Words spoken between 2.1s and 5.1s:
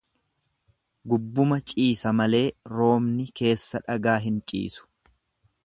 malee roobni keessa dhagaa hin ciisu.